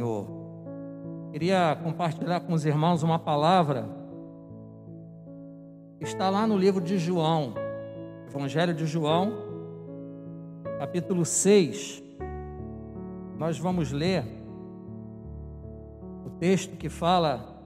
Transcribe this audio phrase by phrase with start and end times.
[0.00, 0.26] Senhor.
[1.30, 3.86] Queria compartilhar com os irmãos uma palavra
[6.00, 7.52] está lá no livro de João,
[8.26, 9.30] Evangelho de João,
[10.78, 12.02] capítulo 6.
[13.36, 14.24] Nós vamos ler
[16.24, 17.62] o texto que fala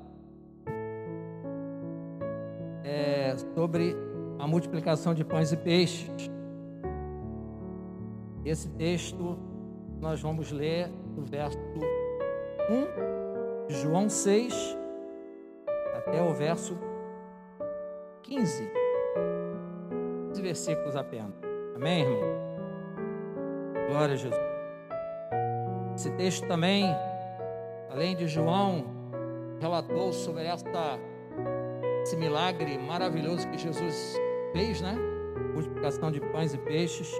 [2.82, 3.94] é, sobre
[4.40, 6.28] a multiplicação de pães e peixes.
[8.44, 9.38] Esse texto
[10.00, 11.63] nós vamos ler do verso
[12.68, 14.78] 1 de João 6
[15.94, 16.76] até o verso
[18.22, 18.70] 15.
[20.28, 21.32] 15 versículos apenas.
[21.74, 22.44] Amém, irmão?
[23.88, 24.40] Glória a Jesus.
[25.94, 26.86] Esse texto também,
[27.90, 28.84] além de João,
[29.60, 30.98] relatou sobre esta,
[32.02, 34.16] esse milagre maravilhoso que Jesus
[34.52, 34.96] fez, né?
[35.52, 37.12] Multiplicação de pães e peixes.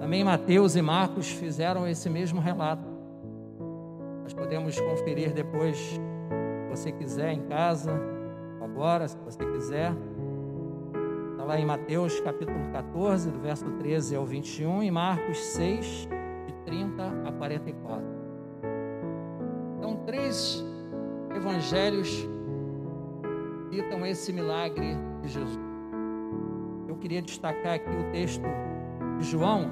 [0.00, 2.95] Também Mateus e Marcos fizeram esse mesmo relato.
[4.36, 6.00] Podemos conferir depois, se
[6.68, 7.98] você quiser, em casa,
[8.60, 9.92] agora, se você quiser.
[11.32, 16.08] Está lá em Mateus capítulo 14, do verso 13 ao 21, e Marcos 6,
[16.46, 18.04] de 30 a 44.
[19.78, 20.62] Então, três
[21.34, 22.28] evangelhos
[23.70, 25.58] citam esse milagre de Jesus.
[26.86, 28.44] Eu queria destacar aqui o texto
[29.18, 29.70] de João,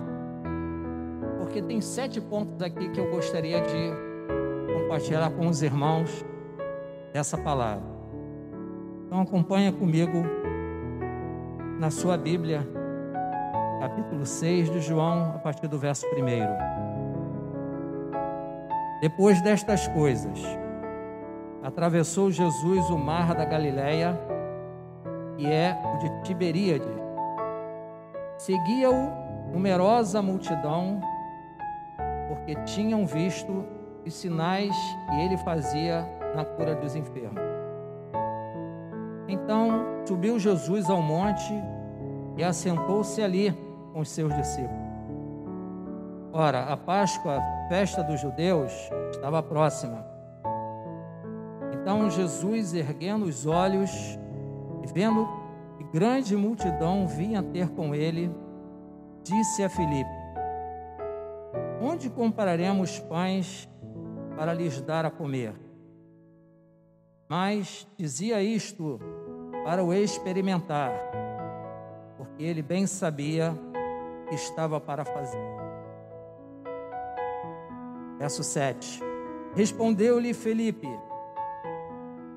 [1.39, 4.04] porque tem sete pontos aqui que eu gostaria de
[4.85, 6.25] compartilhar com os irmãos
[7.13, 7.83] essa palavra.
[9.07, 10.23] Então acompanha comigo
[11.79, 12.61] na sua Bíblia,
[13.81, 16.11] capítulo 6 de João, a partir do verso 1.
[19.01, 20.39] Depois destas coisas,
[21.63, 24.19] atravessou Jesus o mar da Galileia,
[25.37, 26.85] que é o de Tiberíade.
[28.37, 29.11] Seguia-o
[29.51, 31.01] numerosa multidão
[32.29, 33.65] porque tinham visto
[34.07, 34.75] os sinais
[35.09, 37.43] que ele fazia na cura dos enfermos.
[39.29, 41.53] Então subiu Jesus ao monte
[42.37, 43.57] e assentou-se ali
[43.93, 44.85] com os seus discípulos.
[46.33, 48.73] Ora, a Páscoa, a festa dos judeus,
[49.13, 50.05] estava próxima.
[51.73, 54.19] Então Jesus, erguendo os olhos
[54.83, 55.29] e vendo
[55.79, 58.35] que grande multidão vinha ter com ele,
[59.23, 60.11] disse a Filipe:
[61.81, 63.69] Onde compraremos pães
[64.37, 65.55] para lhes dar a comer?
[67.29, 69.01] Mas dizia isto
[69.65, 70.93] para o experimentar,
[72.17, 73.55] porque ele bem sabia
[74.29, 75.55] que estava para fazer.
[78.19, 79.01] Verso 7.
[79.55, 80.89] Respondeu-lhe Felipe: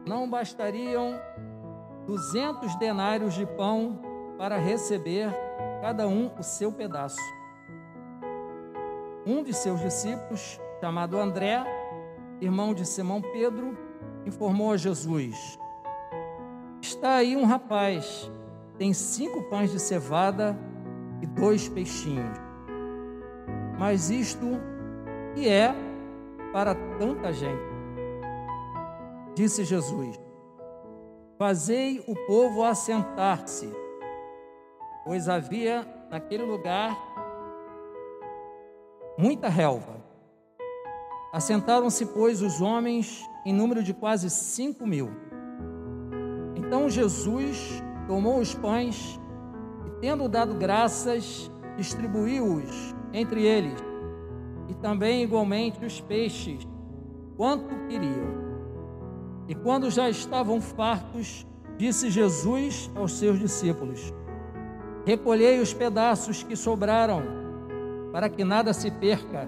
[0.06, 1.20] Não bastariam
[2.06, 4.00] duzentos denários de pão
[4.38, 5.30] para receber
[5.82, 7.38] cada um o seu pedaço
[9.28, 11.62] um de seus discípulos, chamado André,
[12.40, 13.78] irmão de Simão Pedro,
[14.26, 15.60] informou a Jesus:
[16.82, 18.32] Está aí um rapaz,
[18.78, 20.58] tem cinco pães de cevada
[21.22, 22.38] e dois peixinhos.
[23.78, 24.46] Mas isto
[25.34, 25.74] que é
[26.52, 27.78] para tanta gente?
[29.36, 30.20] Disse Jesus:
[31.38, 33.72] Fazei o povo assentar-se,
[35.06, 36.98] pois havia naquele lugar
[39.18, 40.07] muita relva.
[41.32, 45.10] Assentaram-se, pois, os homens em número de quase cinco mil.
[46.56, 49.20] Então Jesus tomou os pães
[49.86, 53.80] e, tendo dado graças, distribuiu-os entre eles,
[54.68, 56.68] e também igualmente os peixes,
[57.36, 58.48] quanto queriam.
[59.48, 61.46] E quando já estavam fartos,
[61.78, 64.14] disse Jesus aos seus discípulos:
[65.06, 67.24] Recolhei os pedaços que sobraram
[68.12, 69.48] para que nada se perca.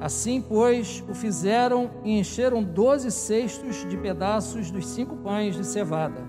[0.00, 6.22] Assim, pois, o fizeram e encheram doze cestos de pedaços dos cinco pães de cevada,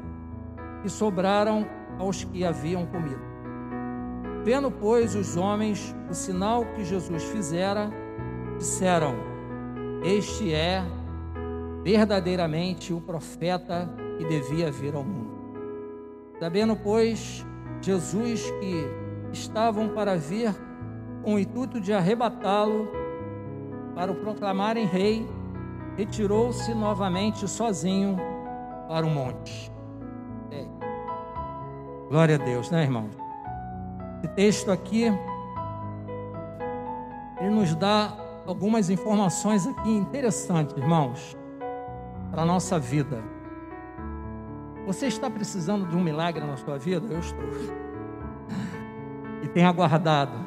[0.81, 1.67] que sobraram
[1.99, 3.21] aos que haviam comido.
[4.43, 7.91] Vendo, pois, os homens o sinal que Jesus fizera,
[8.57, 9.15] disseram:
[10.03, 10.81] Este é
[11.83, 15.37] verdadeiramente o profeta que devia vir ao mundo.
[16.39, 17.45] Sabendo, pois,
[17.81, 18.85] Jesus que
[19.33, 20.55] estavam para vir
[21.23, 22.87] com o intuito de arrebatá-lo
[23.97, 25.27] para o proclamarem rei,
[25.97, 28.15] retirou-se novamente sozinho
[28.87, 29.71] para o monte.
[30.51, 30.67] É.
[32.07, 33.09] Glória a Deus, né, irmãos?
[34.19, 35.05] Esse texto aqui
[37.39, 38.15] ele nos dá
[38.45, 41.35] algumas informações aqui interessantes, irmãos,
[42.29, 43.23] para a nossa vida.
[44.85, 47.11] Você está precisando de um milagre na sua vida?
[47.11, 47.49] Eu estou.
[49.41, 50.45] E tenho aguardado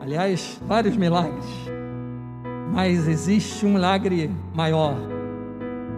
[0.00, 1.77] aliás, vários milagres.
[2.72, 4.94] Mas existe um milagre maior.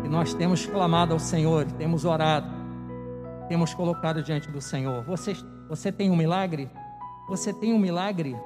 [0.04, 2.48] E nós temos clamado ao Senhor, temos orado,
[3.48, 5.04] temos colocado diante do Senhor.
[5.04, 5.34] Você,
[5.68, 6.70] você tem um milagre?
[7.28, 8.36] Você tem um milagre?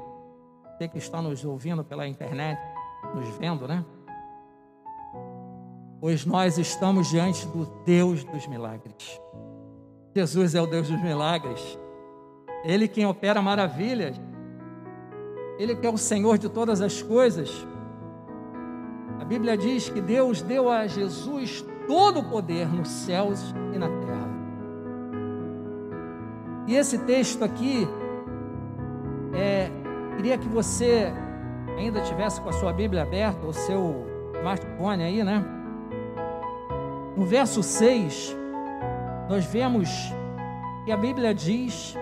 [0.76, 2.60] Você que está nos ouvindo pela internet,
[3.14, 3.84] nos vendo, né?
[6.00, 9.20] Pois nós estamos diante do Deus dos milagres.
[10.14, 11.78] Jesus é o Deus dos milagres.
[12.64, 14.20] Ele quem opera maravilhas.
[15.58, 17.66] Ele que é o Senhor de todas as coisas.
[19.20, 23.88] A Bíblia diz que Deus deu a Jesus todo o poder nos céus e na
[23.88, 24.34] terra.
[26.66, 27.86] E esse texto aqui,
[29.34, 29.70] é,
[30.16, 31.12] queria que você
[31.78, 34.06] ainda tivesse com a sua Bíblia aberta, o seu
[34.36, 35.44] smartphone aí, né?
[37.16, 38.36] No verso 6,
[39.28, 39.88] nós vemos
[40.84, 41.96] que a Bíblia diz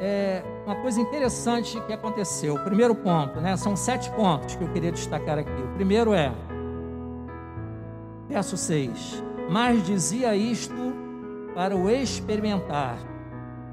[0.00, 2.54] é, uma coisa interessante que aconteceu.
[2.54, 3.56] O primeiro ponto, né?
[3.56, 5.62] São sete pontos que eu queria destacar aqui.
[5.62, 6.32] O primeiro é,
[8.28, 10.74] verso 6: Mas dizia isto
[11.54, 12.98] para o experimentar,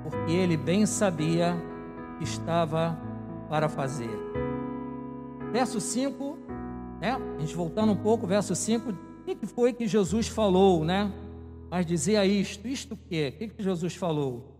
[0.03, 1.55] porque ele bem sabia
[2.17, 2.97] que estava
[3.49, 4.09] para fazer.
[5.51, 6.37] Verso 5,
[7.01, 7.17] né?
[7.37, 11.11] A gente voltando um pouco, verso 5, o que foi que Jesus falou, né?
[11.69, 13.33] Mas dizia isto, isto o quê?
[13.33, 14.52] O que, que Jesus falou?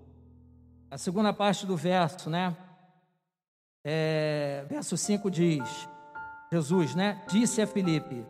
[0.94, 2.56] A segunda parte do verso, né?
[3.84, 5.90] É, verso 5 diz:
[6.52, 7.20] Jesus, né?
[7.28, 8.24] Disse a Filipe: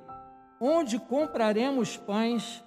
[0.62, 2.64] Onde compraremos pães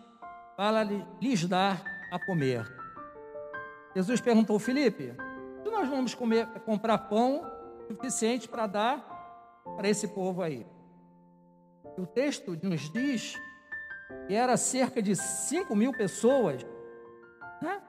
[0.54, 1.82] para lhes dar
[2.12, 2.70] a comer?
[3.94, 5.14] Jesus perguntou: Filipe,
[5.62, 7.50] se nós vamos comer, comprar pão
[7.88, 10.66] suficiente para dar para esse povo aí?
[11.96, 13.40] O texto nos diz
[14.28, 16.66] que era cerca de 5 mil pessoas,
[17.62, 17.80] né?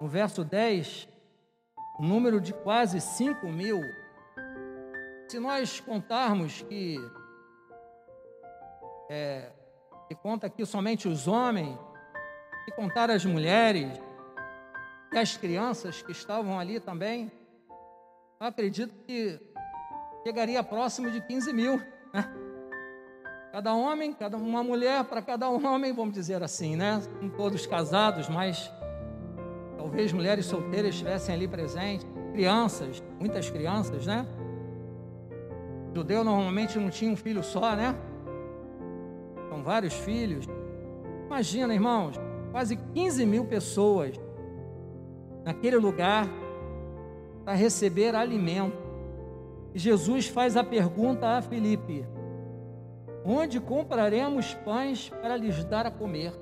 [0.00, 1.14] No verso 10,
[1.98, 3.80] o número de quase 5 mil.
[5.28, 6.96] Se nós contarmos que,
[9.10, 9.50] é,
[10.08, 11.76] que conta aqui somente os homens,
[12.66, 13.88] e contar as mulheres
[15.12, 17.30] e as crianças que estavam ali também,
[18.40, 19.40] eu acredito que
[20.24, 21.80] chegaria próximo de 15 mil.
[22.12, 22.28] Né?
[23.52, 27.00] Cada homem, cada uma mulher para cada homem, vamos dizer assim, né?
[27.36, 28.70] Todos casados, mas
[29.86, 34.26] talvez mulheres solteiras estivessem ali presentes, crianças, muitas crianças, né?
[35.92, 37.94] O judeu normalmente não tinha um filho só, né?
[39.48, 40.44] São vários filhos.
[41.26, 42.16] Imagina, irmãos,
[42.50, 44.20] quase 15 mil pessoas
[45.44, 46.26] naquele lugar
[47.44, 48.76] para receber alimento.
[49.72, 52.04] E Jesus faz a pergunta a Filipe:
[53.24, 56.32] Onde compraremos pães para lhes dar a comer?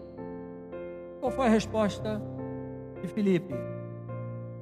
[1.20, 2.22] Qual foi a resposta
[3.06, 3.54] de Filipe.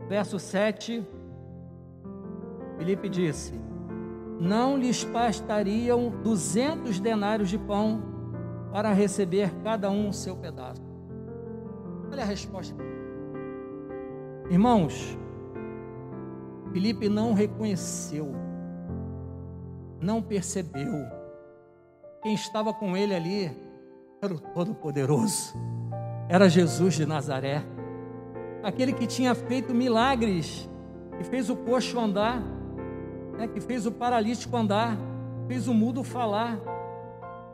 [0.09, 1.07] Verso 7,
[2.77, 3.55] Filipe disse:
[4.41, 8.03] Não lhes bastariam duzentos denários de pão
[8.73, 10.83] para receber cada um o seu pedaço.
[12.11, 12.75] Olha a resposta.
[14.51, 15.17] Irmãos,
[16.73, 18.33] Filipe não reconheceu,
[20.01, 21.07] não percebeu.
[22.23, 23.57] Quem estava com ele ali
[24.21, 25.55] era o Todo-Poderoso,
[26.29, 27.65] era Jesus de Nazaré
[28.63, 30.69] aquele que tinha feito milagres,
[31.19, 32.43] que fez o coxo andar,
[33.37, 34.97] né, que fez o paralítico andar,
[35.49, 36.59] fez o mudo falar,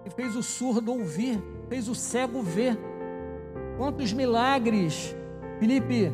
[0.05, 2.79] que fez o surdo ouvir, fez o cego ver.
[3.77, 5.15] Quantos milagres
[5.59, 6.13] Felipe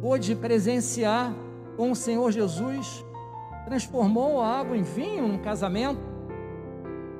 [0.00, 1.34] pôde presenciar
[1.76, 3.04] com o Senhor Jesus,
[3.64, 6.00] transformou a água em vinho num casamento.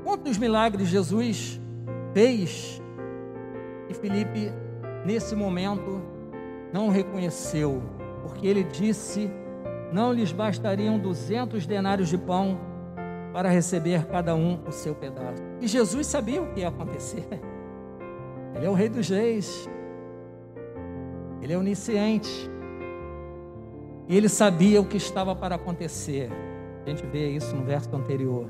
[0.04, 1.60] Quantos milagres Jesus
[2.14, 2.80] fez?
[3.88, 4.52] E Felipe,
[5.04, 6.00] nesse momento,
[6.76, 7.82] não reconheceu,
[8.20, 9.30] porque ele disse:
[9.90, 12.60] Não lhes bastariam duzentos denários de pão
[13.32, 15.42] para receber cada um o seu pedaço.
[15.58, 17.26] E Jesus sabia o que ia acontecer.
[18.54, 19.68] Ele é o Rei dos Reis,
[21.42, 22.50] ele é onisciente,
[24.08, 26.30] e ele sabia o que estava para acontecer.
[26.82, 28.46] A gente vê isso no verso anterior.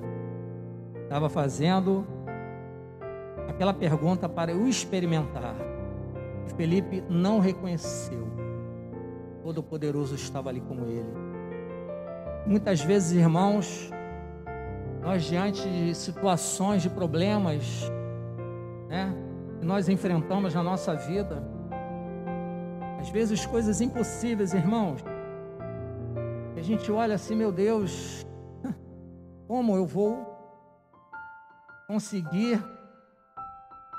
[1.03, 2.07] Estava fazendo
[3.49, 5.66] aquela pergunta para o experimentar.
[6.55, 8.27] Felipe não reconheceu.
[9.43, 11.13] Todo-Poderoso estava ali com ele.
[12.47, 13.91] Muitas vezes, irmãos,
[15.03, 17.91] nós diante de situações, de problemas,
[18.89, 19.15] né,
[19.59, 21.43] que nós enfrentamos na nossa vida,
[23.01, 25.05] às vezes coisas impossíveis, irmãos,
[26.57, 28.27] a gente olha assim, meu Deus,
[29.47, 30.35] como eu vou
[31.87, 32.61] conseguir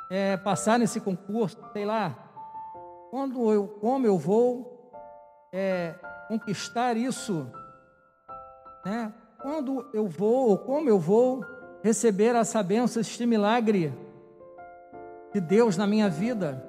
[0.09, 2.26] é, passar nesse concurso, sei lá,
[3.09, 4.91] quando eu, como eu vou
[5.53, 5.95] é,
[6.27, 7.47] conquistar isso,
[8.85, 9.13] né?
[9.41, 11.45] quando eu vou, ou como eu vou
[11.83, 13.93] receber essa bênção, este milagre
[15.33, 16.63] de Deus na minha vida.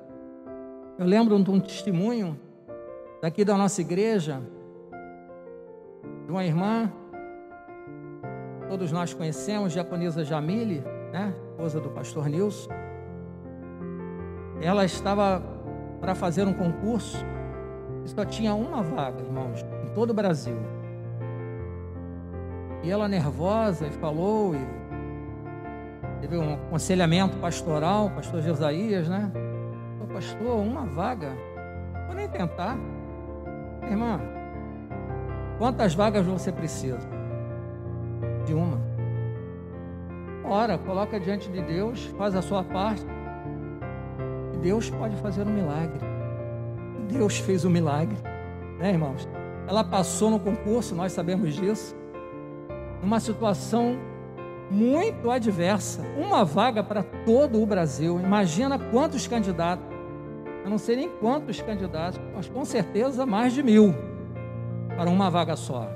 [0.99, 2.39] Eu lembro de um testemunho
[3.23, 4.41] daqui da nossa igreja,
[6.27, 6.93] de uma irmã,
[8.69, 11.35] todos nós conhecemos, Jaconisa Jamile, né?
[11.51, 12.71] esposa do pastor Nilson.
[14.61, 15.58] Ela estava
[16.01, 17.25] para fazer um concurso
[18.09, 20.57] só tinha uma vaga, irmãos, em todo o Brasil.
[22.83, 24.61] E ela nervosa e falou, e
[26.21, 29.31] teve um aconselhamento pastoral, pastor Jesaías, né?
[29.99, 31.33] Falou, pastor, uma vaga,
[32.07, 32.77] vou nem tentar.
[33.83, 34.21] Irmã,
[35.59, 36.99] quantas vagas você precisa?
[38.47, 38.81] De uma.
[40.45, 43.05] Ora, coloca diante de Deus, faz a sua parte.
[44.63, 46.01] Deus pode fazer um milagre.
[47.09, 48.17] Deus fez um milagre,
[48.79, 49.29] né, irmãos?
[49.67, 51.97] Ela passou no concurso, nós sabemos disso.
[53.03, 53.97] Numa situação
[54.71, 58.21] muito adversa, uma vaga para todo o Brasil.
[58.21, 59.87] Imagina quantos candidatos.
[60.65, 63.95] Eu não sei nem quantos candidatos, mas com certeza mais de mil
[64.97, 65.89] para uma vaga só.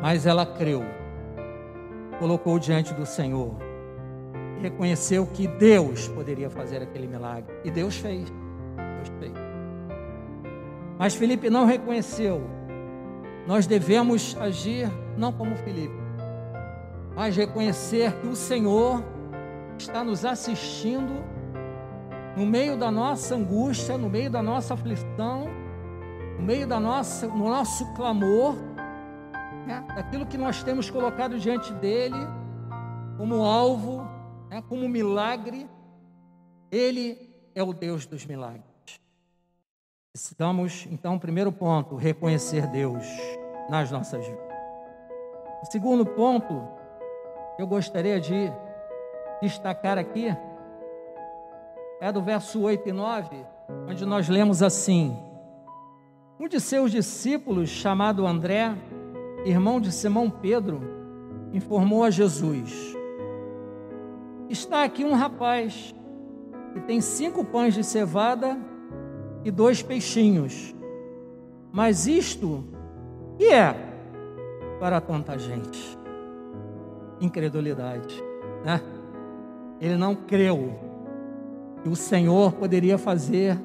[0.00, 0.82] Mas ela creu
[2.18, 3.54] colocou diante do Senhor,
[4.60, 7.54] reconheceu que Deus poderia fazer aquele milagre.
[7.64, 8.30] E Deus fez.
[8.30, 9.32] Deus fez.
[10.98, 12.42] Mas Felipe não reconheceu.
[13.46, 15.94] Nós devemos agir não como Felipe,
[17.14, 19.04] mas reconhecer que o Senhor
[19.78, 21.22] está nos assistindo
[22.36, 25.46] no meio da nossa angústia, no meio da nossa aflição,
[26.38, 28.56] no meio da nossa, no nosso clamor
[29.66, 32.16] né, daquilo que nós temos colocado diante dele
[33.16, 34.06] como alvo,
[34.54, 35.68] né, como milagre.
[36.70, 38.64] Ele é o Deus dos milagres.
[40.12, 43.04] Precisamos, então, primeiro ponto, reconhecer Deus
[43.68, 44.44] nas nossas vidas.
[45.62, 46.68] O segundo ponto,
[47.58, 48.52] eu gostaria de
[49.42, 50.28] destacar aqui,
[52.00, 53.44] é do verso 8 e 9,
[53.88, 55.16] onde nós lemos assim:
[56.38, 58.72] Um de seus discípulos, chamado André,
[59.44, 60.80] irmão de Simão Pedro,
[61.52, 62.93] informou a Jesus:
[64.48, 65.94] Está aqui um rapaz
[66.72, 68.58] que tem cinco pães de cevada
[69.44, 70.74] e dois peixinhos.
[71.72, 72.64] Mas isto
[73.38, 73.74] que é
[74.78, 75.98] para tanta gente?
[77.20, 78.22] Incredulidade,
[78.64, 78.80] né?
[79.80, 80.78] Ele não creu
[81.82, 83.58] que o Senhor poderia fazer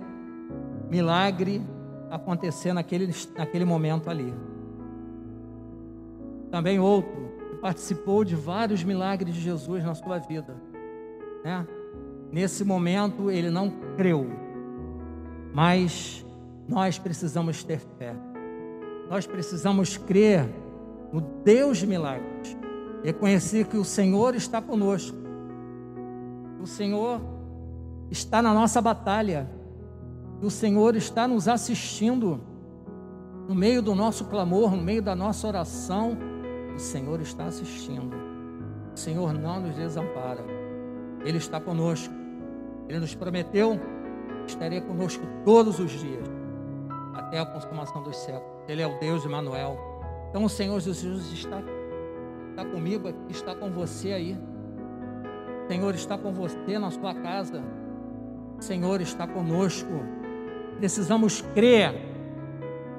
[0.89, 1.61] milagre
[2.09, 4.33] acontecer naquele, naquele momento ali.
[6.49, 10.68] Também outro que participou de vários milagres de Jesus na sua vida.
[11.43, 11.67] Né?
[12.31, 14.27] Nesse momento ele não creu,
[15.53, 16.25] mas
[16.67, 18.15] nós precisamos ter fé.
[19.09, 20.47] Nós precisamos crer
[21.11, 22.55] no Deus de milagres,
[23.03, 25.17] reconhecer que o Senhor está conosco,
[26.61, 27.19] o Senhor
[28.11, 29.49] está na nossa batalha,
[30.41, 32.39] o Senhor está nos assistindo
[33.47, 36.15] no meio do nosso clamor, no meio da nossa oração
[36.75, 38.15] o Senhor está assistindo.
[38.95, 40.58] O Senhor não nos desampara.
[41.25, 42.13] Ele está conosco.
[42.87, 43.79] Ele nos prometeu
[44.49, 46.27] estaria conosco todos os dias,
[47.13, 48.47] até a consumação dos séculos.
[48.67, 49.77] Ele é o Deus de Manuel.
[50.29, 51.61] Então o Senhor Jesus está,
[52.49, 54.37] está comigo, está com você aí.
[55.65, 57.63] O Senhor está com você na sua casa.
[58.57, 60.03] O Senhor está conosco.
[60.77, 61.93] Precisamos crer,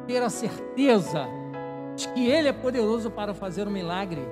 [0.07, 1.27] ter a certeza
[2.15, 4.23] que Ele é poderoso para fazer um milagre.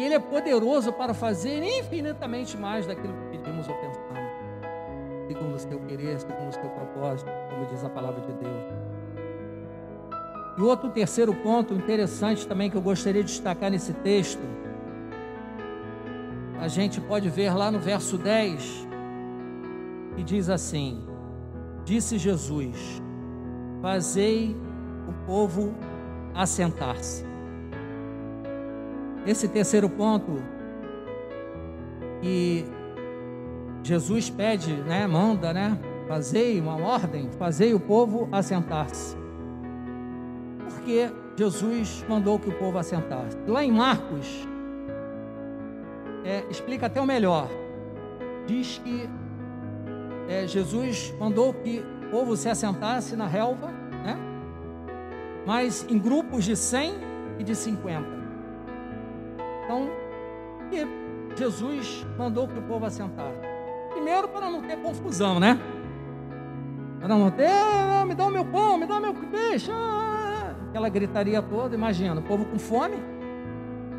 [0.00, 4.32] Que Ele é poderoso para fazer infinitamente mais daquilo que pedimos ou pensamos.
[5.28, 8.64] Segundo o seu querer, segundo o seu propósito, como diz a palavra de Deus.
[10.56, 14.40] E outro terceiro ponto interessante também que eu gostaria de destacar nesse texto,
[16.58, 18.88] a gente pode ver lá no verso 10,
[20.16, 21.06] que diz assim:
[21.84, 23.02] Disse Jesus:
[23.82, 24.56] Fazei
[25.06, 25.74] o povo
[26.34, 27.29] assentar-se.
[29.26, 30.42] Esse terceiro ponto
[32.20, 32.64] que
[33.82, 39.16] Jesus pede, né, manda, né, fazei uma ordem, fazei o povo assentar-se.
[40.64, 43.36] Porque Jesus mandou que o povo assentasse.
[43.46, 44.48] Lá em Marcos,
[46.24, 47.48] é, explica até o melhor.
[48.46, 49.08] Diz que
[50.28, 53.80] é, Jesus mandou que o povo se assentasse na relva
[55.46, 56.94] mas em grupos de 100
[57.38, 58.19] e de 50.
[59.70, 59.88] Então,
[61.36, 63.38] Jesus mandou que o povo assentasse.
[63.92, 65.60] Primeiro, para não ter confusão, né?
[66.98, 69.70] Para não ter, ah, me dá o meu pão, me dá o meu peixe.
[69.72, 72.96] Ah, aquela gritaria toda, imagina, o povo com fome.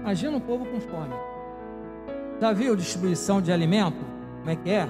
[0.01, 1.13] Imagina um povo com fome.
[2.41, 4.03] Já viu distribuição de alimento?
[4.39, 4.85] Como é que é?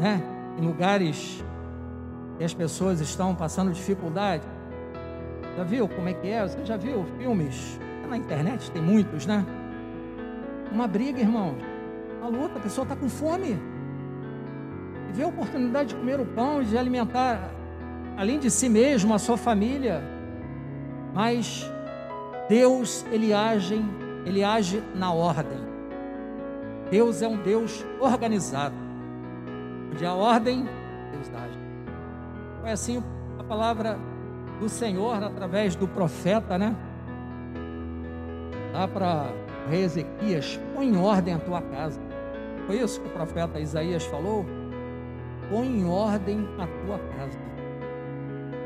[0.00, 0.20] Né?
[0.58, 1.44] Em lugares
[2.38, 4.42] que as pessoas estão passando dificuldade.
[5.56, 6.42] Já viu como é que é?
[6.42, 7.78] Você já viu filmes?
[8.08, 9.46] Na internet tem muitos, né?
[10.72, 11.56] Uma briga, irmãos.
[12.18, 13.58] Uma luta, a pessoa está com fome.
[15.08, 17.50] E vê a oportunidade de comer o pão, de alimentar,
[18.16, 20.02] além de si mesmo, a sua família.
[21.12, 21.70] Mas
[22.48, 23.84] Deus, ele age,
[24.24, 25.58] ele age na ordem.
[26.90, 28.74] Deus é um Deus organizado.
[29.92, 30.66] Onde há ordem,
[31.12, 31.58] Deus age.
[32.62, 33.02] Foi assim
[33.38, 33.98] a palavra
[34.58, 36.74] do Senhor através do profeta, né?
[38.72, 42.00] Dá para rei Ezequias, põe em ordem a tua casa.
[42.66, 44.44] Foi isso que o profeta Isaías falou?
[45.50, 47.38] Põe em ordem a tua casa.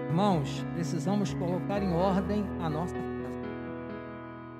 [0.08, 3.06] Irmãos, precisamos colocar em ordem a nossa casa.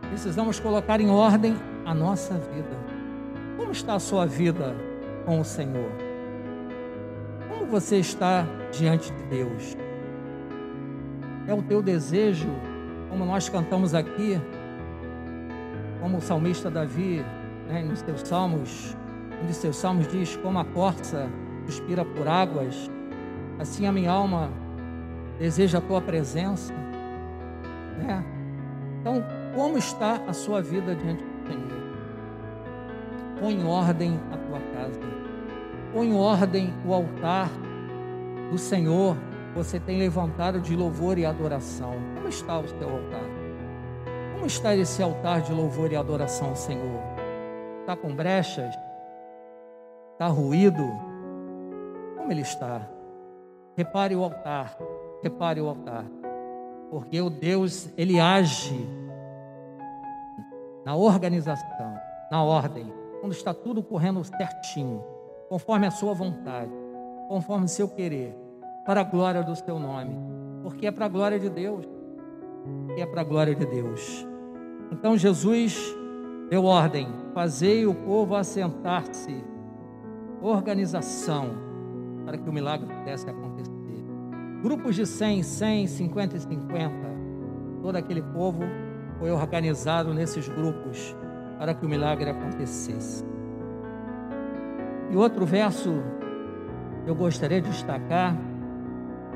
[0.09, 2.77] Precisamos colocar em ordem a nossa vida.
[3.57, 4.75] Como está a sua vida
[5.25, 5.91] com o Senhor?
[7.49, 9.77] Como você está diante de Deus?
[11.47, 12.49] É o teu desejo,
[13.09, 14.41] como nós cantamos aqui,
[16.01, 17.25] como o salmista Davi,
[17.69, 18.97] né, nos seus salmos,
[19.43, 21.29] um de seus salmos diz: Como a corça
[21.67, 22.91] suspira por águas,
[23.59, 24.51] assim a minha alma
[25.39, 26.73] deseja a tua presença.
[27.99, 28.25] Né?
[29.01, 29.25] Então,
[29.55, 31.87] como está a sua vida diante do Senhor?
[33.41, 35.01] Põe em ordem a tua casa,
[35.93, 37.51] põe em ordem o altar
[38.51, 39.17] do Senhor.
[39.55, 41.95] Você tem levantado de louvor e adoração.
[42.15, 43.36] Como está o seu altar?
[44.47, 47.01] Como está esse altar de louvor e adoração Senhor?
[47.81, 48.73] Está com brechas?
[50.13, 50.85] Está ruído?
[52.17, 52.89] Como ele está?
[53.77, 54.79] Repare o altar,
[55.21, 56.05] repare o altar.
[56.93, 58.89] Porque o Deus, ele age
[60.85, 61.99] na organização,
[62.31, 65.03] na ordem, quando está tudo correndo certinho,
[65.49, 66.71] conforme a sua vontade,
[67.27, 68.33] conforme o seu querer,
[68.85, 70.17] para a glória do seu nome,
[70.63, 71.85] porque é para a glória de Deus
[72.97, 74.27] é para a glória de Deus.
[74.91, 75.97] Então Jesus
[76.49, 79.45] deu ordem: fazei o povo assentar-se,
[80.41, 81.51] organização,
[82.25, 83.73] para que o milagre pudesse acontecer.
[84.63, 86.95] Grupos de 100, 100, 50 e 50,
[87.83, 88.63] todo aquele povo
[89.19, 91.15] foi organizado nesses grupos
[91.59, 93.25] para que o milagre acontecesse.
[95.11, 96.03] E outro verso
[97.07, 98.37] eu gostaria de destacar,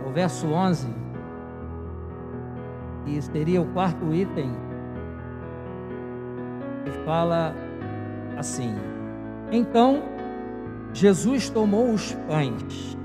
[0.05, 0.89] é o verso 11
[3.05, 4.51] que seria o quarto item,
[7.05, 7.55] fala
[8.37, 8.75] assim:
[9.51, 10.03] Então
[10.93, 12.97] Jesus tomou os pães.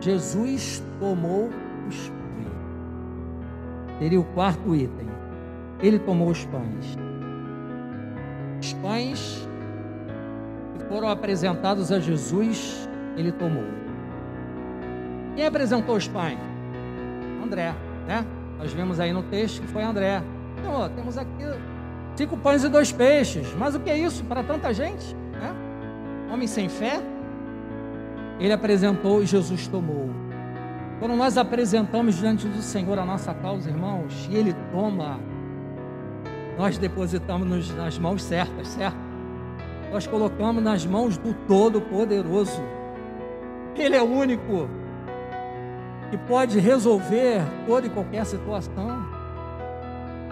[0.00, 1.48] Jesus tomou
[1.88, 3.98] os pães.
[3.98, 5.08] Seria o quarto item.
[5.80, 6.96] Ele tomou os pães.
[8.60, 9.48] Os pães
[10.76, 13.64] que foram apresentados a Jesus, ele tomou.
[15.36, 16.38] Quem apresentou os pães?
[17.44, 17.74] André,
[18.06, 18.26] né?
[18.58, 20.20] Nós vemos aí no texto que foi André.
[20.58, 21.44] Então, ó, temos aqui
[22.18, 23.54] cinco pães e dois peixes.
[23.56, 25.14] Mas o que é isso para tanta gente?
[25.32, 25.54] Né?
[26.32, 27.00] Homem sem fé.
[28.40, 30.10] Ele apresentou e Jesus tomou.
[30.98, 35.20] Quando nós apresentamos diante do Senhor a nossa causa, irmãos, e Ele toma,
[36.58, 38.98] nós depositamos nas mãos certas, certo?
[39.92, 42.60] Nós colocamos nas mãos do Todo-Poderoso.
[43.76, 44.68] Ele é o único
[46.10, 48.97] que pode resolver toda e qualquer situação.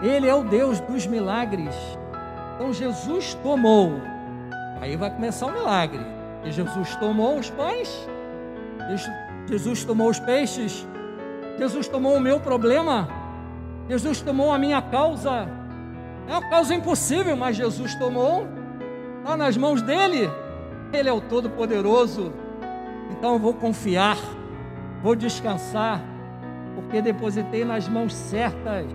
[0.03, 1.75] Ele é o Deus dos milagres.
[2.55, 4.01] Então Jesus tomou.
[4.81, 6.01] Aí vai começar o milagre.
[6.45, 8.09] E Jesus tomou os pães.
[9.49, 10.87] Jesus tomou os peixes.
[11.59, 13.09] Jesus tomou o meu problema.
[13.89, 15.49] Jesus tomou a minha causa.
[16.29, 18.47] É uma causa impossível, mas Jesus tomou.
[19.19, 20.31] Está nas mãos dele.
[20.93, 22.33] Ele é o Todo-Poderoso.
[23.11, 24.17] Então eu vou confiar
[25.03, 26.03] Vou descansar,
[26.75, 28.87] porque depositei nas mãos certas.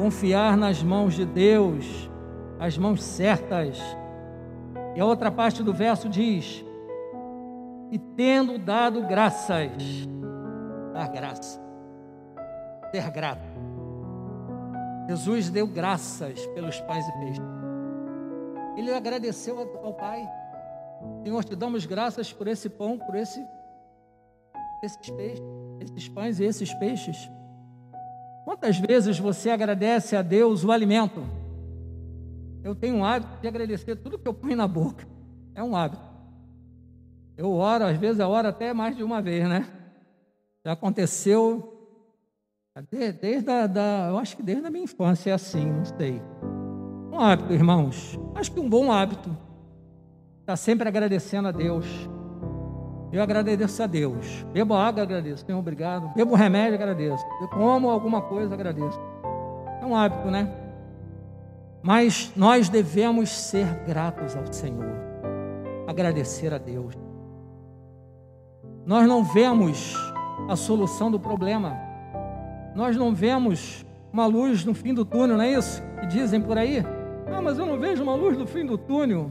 [0.00, 2.10] Confiar nas mãos de Deus,
[2.58, 3.78] as mãos certas.
[4.96, 6.64] E a outra parte do verso diz:
[7.90, 10.08] E tendo dado graças,
[10.94, 11.60] dar graça,
[12.90, 13.46] ser grato.
[15.06, 17.44] Jesus deu graças pelos pães e peixes.
[18.78, 20.26] Ele agradeceu ao Pai.
[21.22, 23.46] Senhor, te damos graças por esse pão, por esse
[24.82, 25.44] esses peixes,
[25.78, 27.30] esses pães e esses peixes.
[28.50, 31.22] Quantas vezes você agradece a Deus o alimento?
[32.64, 35.06] Eu tenho um hábito de agradecer tudo que eu ponho na boca.
[35.54, 36.02] É um hábito.
[37.36, 39.68] Eu oro, às vezes eu oro até mais de uma vez, né?
[40.64, 42.02] Já aconteceu
[42.90, 46.20] desde, desde a, da, eu acho que desde a minha infância é assim, não sei.
[47.12, 48.18] Um hábito, irmãos.
[48.34, 49.30] Acho que um bom hábito.
[50.40, 51.86] Está sempre agradecendo a Deus.
[53.12, 54.46] Eu agradeço a Deus.
[54.52, 55.44] Bebo água, agradeço.
[55.44, 56.12] Senhor, obrigado.
[56.14, 57.24] Bebo remédio, agradeço.
[57.40, 59.00] Eu como alguma coisa, agradeço.
[59.82, 60.48] É um hábito, né?
[61.82, 64.94] Mas nós devemos ser gratos ao Senhor.
[65.88, 66.94] Agradecer a Deus.
[68.86, 69.94] Nós não vemos
[70.48, 71.76] a solução do problema.
[72.74, 75.82] Nós não vemos uma luz no fim do túnel, não é isso?
[76.00, 76.84] Que dizem por aí.
[77.26, 79.30] Ah, mas eu não vejo uma luz no fim do túnel.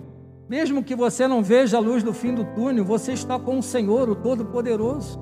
[0.49, 3.63] Mesmo que você não veja a luz do fim do túnel, você está com o
[3.63, 5.21] Senhor, o Todo-Poderoso.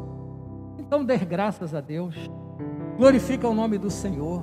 [0.80, 2.16] Então dê graças a Deus.
[2.98, 4.42] Glorifica o nome do Senhor.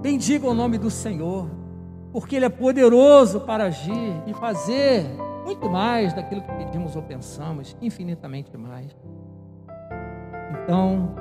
[0.00, 1.50] Bendiga o nome do Senhor,
[2.12, 5.04] porque Ele é poderoso para agir e fazer
[5.44, 8.94] muito mais daquilo que pedimos ou pensamos, infinitamente mais.
[10.52, 11.14] Então,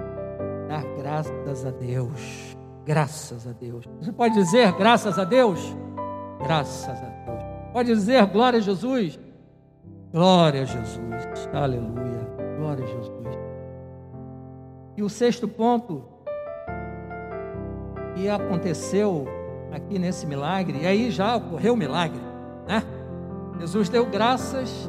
[0.67, 2.55] dar graças a Deus.
[2.85, 3.85] Graças a Deus.
[4.01, 5.75] Você pode dizer graças a Deus?
[6.39, 7.12] Graças a Deus.
[7.73, 9.19] Pode dizer glória a Jesus?
[10.11, 11.49] Glória a Jesus.
[11.51, 12.29] Aleluia.
[12.59, 13.13] Glória a Jesus.
[14.95, 16.05] E o sexto ponto
[18.15, 19.27] que aconteceu
[19.71, 22.21] aqui nesse milagre, e aí já ocorreu o milagre,
[22.67, 22.83] né?
[23.59, 24.87] Jesus deu graças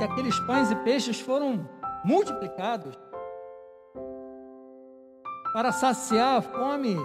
[0.00, 1.68] e aqueles pães e peixes foram
[2.02, 2.98] multiplicados
[5.52, 6.96] para saciar a fome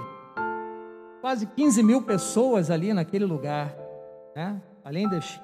[1.20, 3.76] quase 15 mil pessoas ali naquele lugar,
[4.34, 4.62] né?
[4.84, 5.42] Além das,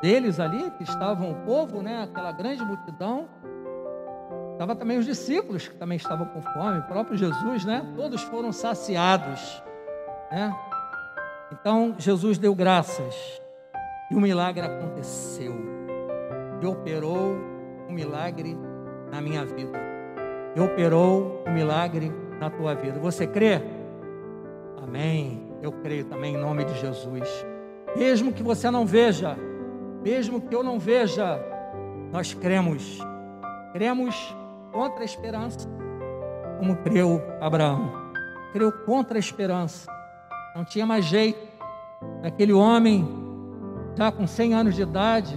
[0.00, 3.28] deles ali, que estavam o povo, né, aquela grande multidão,
[4.52, 7.86] estava também os discípulos que também estavam com fome, o próprio Jesus, né?
[7.94, 9.62] Todos foram saciados,
[10.30, 10.54] né?
[11.52, 13.40] Então Jesus deu graças
[14.10, 15.54] e o milagre aconteceu.
[16.60, 17.36] E operou
[17.88, 18.58] um milagre
[19.12, 19.78] na minha vida.
[20.56, 22.98] E operou um milagre na tua vida.
[22.98, 23.62] Você crê?
[24.82, 25.56] Amém.
[25.62, 27.46] Eu creio também em nome de Jesus.
[27.96, 29.36] Mesmo que você não veja,
[30.02, 31.40] mesmo que eu não veja,
[32.12, 32.98] nós cremos.
[33.72, 34.34] Cremos
[34.72, 35.68] contra a esperança,
[36.58, 37.92] como creu Abraão.
[38.52, 39.90] Creu contra a esperança.
[40.54, 41.46] Não tinha mais jeito.
[42.22, 43.06] Aquele homem,
[43.96, 45.36] já com 100 anos de idade,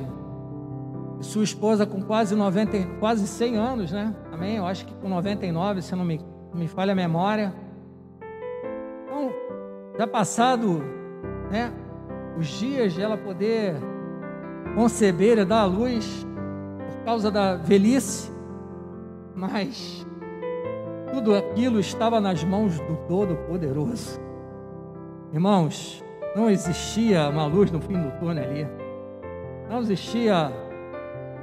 [1.20, 4.16] e sua esposa com quase 90, quase 100 anos, né?
[4.32, 4.58] Amém?
[4.58, 6.20] Eu acho que com 99, se não me,
[6.54, 7.54] me falha a memória.
[9.06, 9.32] Então,
[9.98, 10.84] já passado,
[11.52, 11.72] né?
[12.38, 13.76] Os dias de ela poder
[14.76, 16.26] conceber e dar à luz
[16.78, 18.32] por causa da velhice,
[19.36, 20.06] mas
[21.14, 24.20] tudo aquilo estava nas mãos do Todo-Poderoso.
[25.34, 26.04] Irmãos,
[26.36, 28.68] não existia uma luz no fim do túnel ali,
[29.70, 30.52] não existia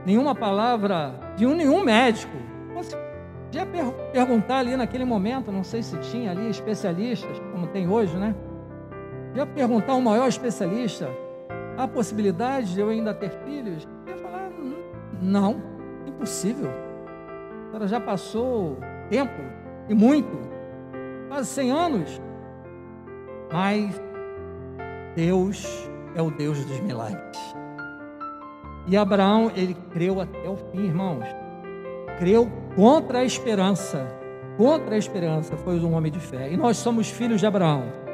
[0.04, 2.36] nenhuma palavra de um, nenhum médico.
[2.74, 2.96] Você
[3.44, 8.16] podia per perguntar ali naquele momento, não sei se tinha ali especialistas, como tem hoje,
[8.16, 8.34] né?
[9.38, 11.08] Já perguntar ao maior especialista,
[11.76, 13.86] há possibilidade de eu ainda ter filhos?
[14.04, 14.50] Ele ia falar,
[15.22, 15.62] não,
[16.08, 16.68] impossível.
[17.72, 19.40] Ela já passou tempo,
[19.88, 20.36] e muito,
[21.28, 22.20] quase 100 anos.
[23.52, 24.02] Mas
[25.14, 27.38] Deus é o Deus dos milagres.
[28.88, 31.24] E Abraão, ele creu até o fim, irmãos.
[32.18, 34.04] Creu contra a esperança.
[34.56, 36.52] Contra a esperança, foi um homem de fé.
[36.52, 38.07] E nós somos filhos de Abraão.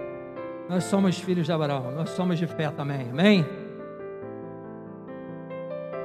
[0.68, 3.44] Nós somos filhos de Abraão, nós somos de fé também, amém?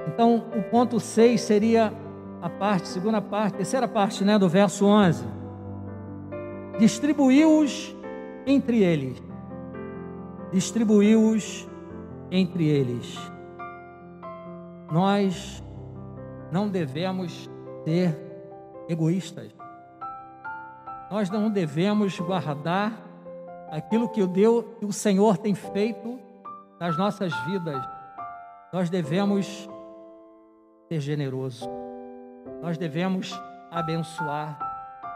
[0.07, 1.93] Então, o ponto 6 seria
[2.41, 5.25] a parte, segunda parte, terceira parte, né, do verso 11.
[6.77, 7.95] Distribuiu-os
[8.45, 9.21] entre eles.
[10.51, 11.69] Distribuiu-os
[12.31, 13.17] entre eles.
[14.91, 15.63] Nós
[16.51, 17.49] não devemos
[17.85, 18.17] ser
[18.89, 19.55] egoístas.
[21.11, 23.08] Nós não devemos guardar
[23.71, 26.19] aquilo que o, Deus, que o Senhor tem feito
[26.79, 27.81] nas nossas vidas,
[28.71, 29.69] nós devemos
[30.87, 31.67] ser generosos,
[32.61, 33.33] nós devemos
[33.71, 34.67] abençoar.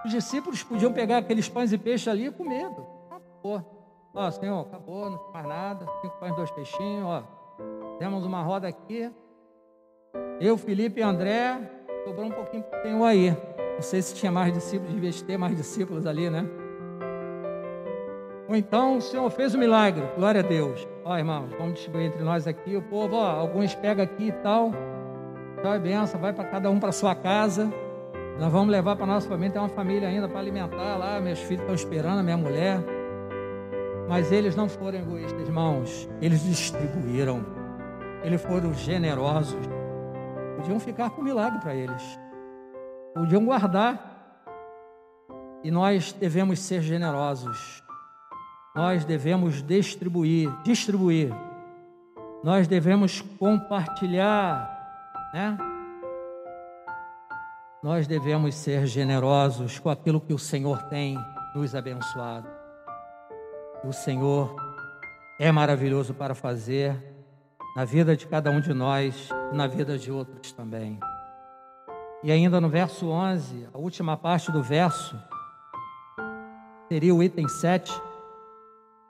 [0.06, 2.86] Os discípulos podiam pegar aqueles pães e peixes ali com medo.
[3.10, 4.10] Acabou.
[4.14, 5.86] Ó, Senhor, acabou, não tem mais nada.
[6.02, 7.24] Cinco pães, dois peixinhos, ó.
[7.98, 9.12] Temos uma roda aqui.
[10.40, 11.60] Eu, Felipe e André,
[12.06, 13.32] sobrou um pouquinho para o Senhor aí.
[13.76, 16.46] Não sei se tinha mais discípulos, devia ter mais discípulos ali, né?
[18.54, 20.88] Ou então o Senhor fez o um milagre, glória a Deus.
[21.04, 22.76] Ó, irmãos, vamos distribuir entre nós aqui.
[22.76, 24.72] O povo, ó, alguns pegam aqui e tal.
[25.60, 27.74] Tchau e benção, vai para cada um para sua casa.
[28.38, 29.54] Nós vamos levar para nossa família.
[29.54, 31.20] Tem uma família ainda para alimentar lá.
[31.20, 32.78] Meus filhos estão esperando, a minha mulher.
[34.08, 36.08] Mas eles não foram egoístas, irmãos.
[36.22, 37.44] Eles distribuíram.
[38.24, 39.68] Eles foram generosos.
[40.58, 42.20] Podiam ficar com milagre para eles.
[43.16, 44.46] Podiam guardar.
[45.64, 47.83] E nós devemos ser generosos
[48.76, 51.32] nós devemos distribuir, distribuir.
[52.44, 55.58] Nós devemos compartilhar, né?
[57.84, 61.18] Nós devemos ser generosos com aquilo que o Senhor tem
[61.54, 62.48] nos abençoado.
[63.84, 64.56] O Senhor
[65.40, 66.98] é maravilhoso para fazer
[67.76, 71.00] na vida de cada um de nós e na vida de outros também.
[72.24, 75.20] E ainda no verso 11, a última parte do verso,
[76.88, 77.92] seria o item 7,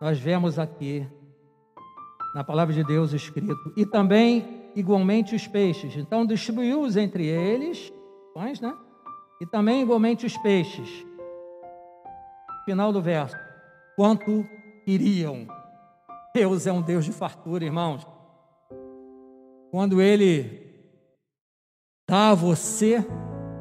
[0.04, 1.08] nós vemos aqui,
[2.36, 5.96] na palavra de Deus escrito, e também igualmente os peixes.
[5.96, 7.90] Então distribuiu-os entre eles,
[8.34, 8.78] pães, né?
[9.40, 11.06] E também igualmente os peixes.
[12.66, 13.38] Final do verso.
[13.96, 14.46] Quanto
[14.84, 15.48] queriam.
[16.36, 18.06] Deus é um Deus de fartura, irmãos.
[19.72, 20.68] Quando Ele
[22.10, 23.00] dá a você,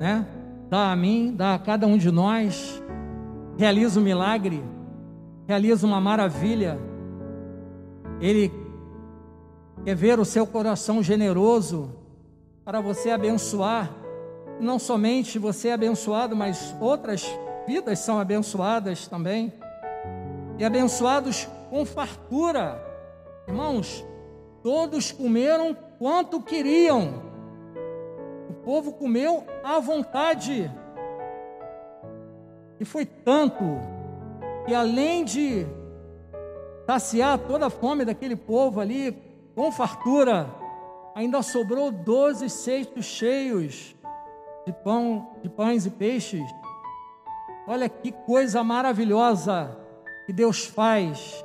[0.00, 0.26] né?
[0.68, 2.82] Dá a mim, dá a cada um de nós,
[3.56, 4.60] realiza um milagre,
[5.46, 6.78] realiza uma maravilha.
[8.20, 8.52] Ele
[9.84, 11.92] quer ver o seu coração generoso
[12.64, 13.90] para você abençoar,
[14.60, 17.26] não somente você é abençoado, mas outras
[17.66, 19.52] vidas são abençoadas também.
[20.58, 22.80] E abençoados com fartura.
[23.48, 24.04] Irmãos,
[24.62, 27.22] todos comeram quanto queriam.
[28.48, 30.70] O povo comeu à vontade.
[32.78, 33.64] E foi tanto
[34.64, 35.66] que além de
[36.86, 39.12] saciar toda a fome daquele povo ali
[39.54, 40.48] com fartura,
[41.14, 43.94] ainda sobrou doze cestos cheios
[44.66, 46.48] de pão, de pães e peixes.
[47.66, 49.76] Olha que coisa maravilhosa
[50.26, 51.44] que Deus faz.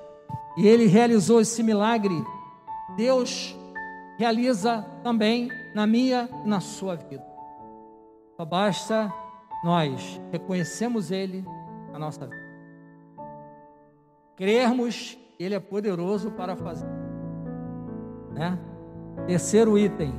[0.58, 2.24] E ele realizou esse milagre.
[2.96, 3.56] Deus
[4.18, 7.26] realiza também na minha e na sua vida.
[8.36, 9.14] Só basta
[9.64, 11.44] nós reconhecemos Ele
[11.92, 12.47] na nossa vida.
[14.38, 16.88] Crermos Ele é poderoso para fazer.
[18.32, 18.58] Né?
[19.26, 20.14] Terceiro item: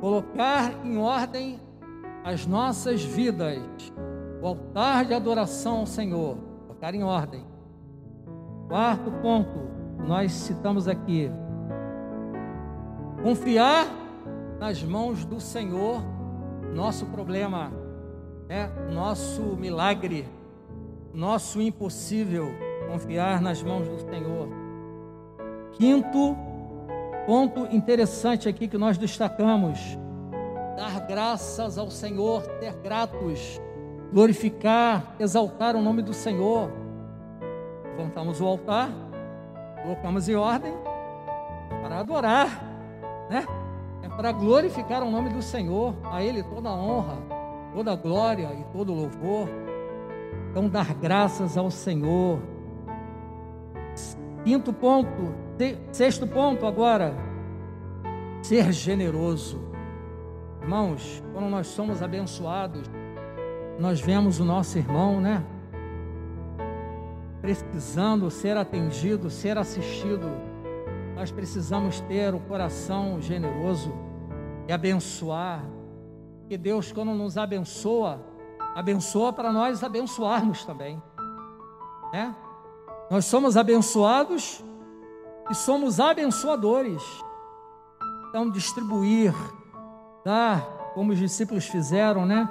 [0.00, 1.58] colocar em ordem
[2.24, 3.58] as nossas vidas,
[4.40, 7.44] o altar de adoração ao Senhor, colocar em ordem.
[8.68, 9.68] Quarto ponto,
[10.06, 11.28] nós citamos aqui:
[13.20, 13.88] confiar
[14.60, 16.04] nas mãos do Senhor
[16.72, 17.72] nosso problema,
[18.48, 20.28] é nosso milagre,
[21.12, 24.48] nosso impossível, confiar nas mãos do Senhor.
[25.72, 26.36] Quinto
[27.26, 29.78] ponto interessante aqui que nós destacamos:
[30.76, 33.60] dar graças ao Senhor, ter gratos,
[34.12, 36.70] glorificar, exaltar o nome do Senhor.
[37.96, 38.90] Levantamos o altar,
[39.82, 40.72] colocamos em ordem
[41.82, 42.62] para adorar,
[43.28, 43.46] né?
[44.02, 47.18] É para glorificar o nome do Senhor, a Ele toda a honra,
[47.74, 49.48] toda a glória e todo o louvor.
[50.50, 52.38] Então, dar graças ao Senhor.
[54.48, 55.34] Quinto ponto,
[55.92, 57.14] sexto ponto agora,
[58.42, 59.60] ser generoso.
[60.62, 62.90] Irmãos, quando nós somos abençoados,
[63.78, 65.44] nós vemos o nosso irmão, né?
[67.42, 70.26] Precisando ser atendido, ser assistido
[71.14, 73.92] nós precisamos ter o coração generoso
[74.66, 75.62] e abençoar.
[76.48, 78.18] Que Deus, quando nos abençoa,
[78.74, 81.02] abençoa para nós abençoarmos também.
[82.14, 82.34] Né?
[83.10, 84.64] Nós somos abençoados
[85.50, 87.02] e somos abençoadores.
[88.28, 89.34] Então, distribuir,
[90.24, 92.48] dar, como os discípulos fizeram, né?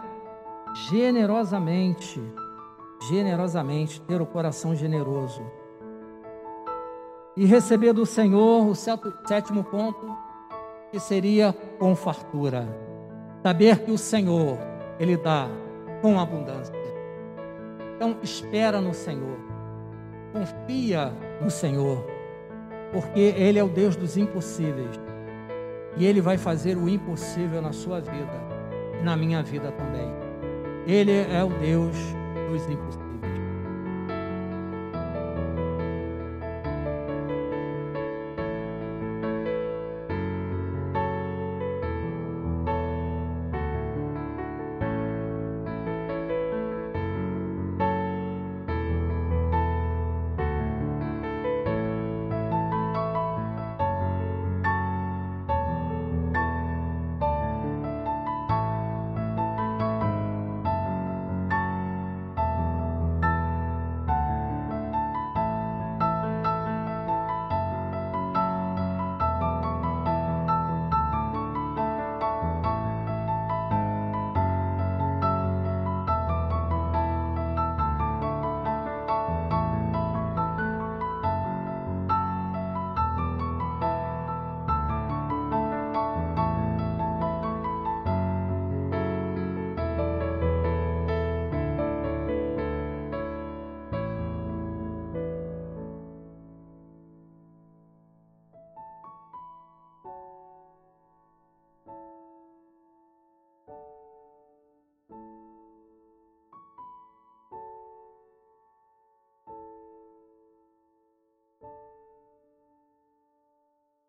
[0.90, 2.22] Generosamente,
[3.08, 5.42] generosamente, ter o coração generoso
[7.38, 10.18] e receber do Senhor o sétimo ponto,
[10.92, 12.68] que seria com fartura.
[13.44, 14.58] Saber que o Senhor,
[15.00, 15.48] Ele dá
[16.02, 16.74] com abundância.
[17.96, 19.38] Então, espera no Senhor,
[20.38, 22.06] confia no Senhor,
[22.92, 25.00] porque Ele é o Deus dos impossíveis
[25.96, 28.48] e Ele vai fazer o impossível na sua vida
[29.04, 30.12] na minha vida também.
[30.86, 31.96] Ele é o Deus
[32.50, 33.07] dos impossíveis.